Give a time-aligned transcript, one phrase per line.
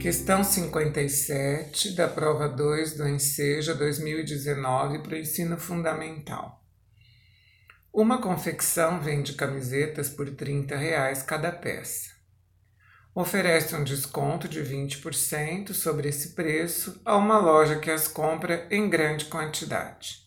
[0.00, 6.64] Questão 57 da prova 2 do Enseja 2019 para o ensino fundamental.
[7.92, 12.12] Uma confecção vende camisetas por 30 reais cada peça.
[13.14, 18.88] Oferece um desconto de 20% sobre esse preço a uma loja que as compra em
[18.88, 20.20] grande quantidade.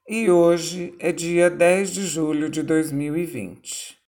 [0.08, 3.98] e hoje é dia 10 de julho de 2020.